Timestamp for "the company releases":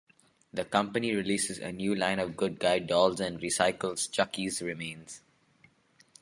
0.51-1.59